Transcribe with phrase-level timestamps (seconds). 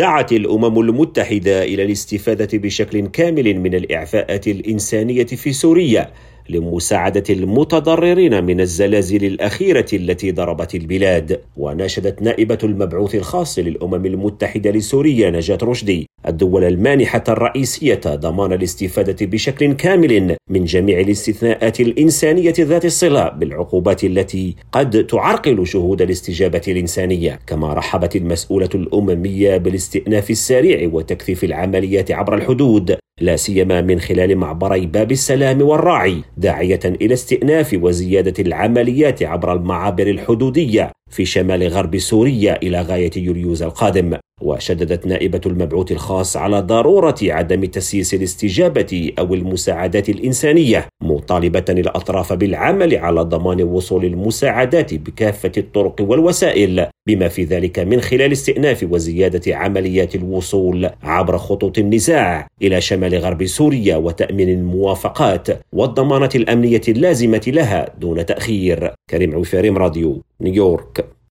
[0.00, 6.12] دعت الأمم المتحدة إلى الاستفادة بشكل كامل من الإعفاءات الإنسانية في سوريا
[6.50, 11.40] لمساعدة المتضررين من الزلازل الأخيرة التي ضربت البلاد.
[11.56, 19.72] وناشدت نائبة المبعوث الخاص للأمم المتحدة لسوريا نجاة رشدي الدول المانحة الرئيسية ضمان الاستفادة بشكل
[19.72, 27.38] كامل من جميع الاستثناءات الإنسانية ذات الصلة بالعقوبات التي قد تعرقل شهود الاستجابة الإنسانية.
[27.46, 34.86] كما رحبت المسؤولة الأممية بالاستئناف السريع وتكثيف العمليات عبر الحدود لا سيما من خلال معبري
[34.86, 42.62] باب السلام والراعي داعية إلى استئناف وزيادة العمليات عبر المعابر الحدودية في شمال غرب سوريا
[42.62, 44.16] إلى غاية يوليوز القادم.
[44.40, 52.96] وشددت نائبة المبعوث الخاص على ضرورة عدم تسييس الاستجابة أو المساعدات الإنسانية مطالبة الأطراف بالعمل
[52.96, 60.14] على ضمان وصول المساعدات بكافة الطرق والوسائل بما في ذلك من خلال استئناف وزيادة عمليات
[60.14, 68.26] الوصول عبر خطوط النزاع إلى شمال غرب سوريا وتأمين الموافقات والضمانة الأمنية اللازمة لها دون
[68.26, 68.92] تأخير.
[69.10, 71.19] كريم عوفيريم راديو نيويورك.